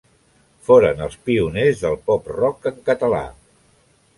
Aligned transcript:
Foren 0.69 1.03
els 1.07 1.17
pioners 1.27 1.83
del 1.83 1.99
pop-rock 2.09 2.67
en 2.73 2.81
català. 2.89 3.21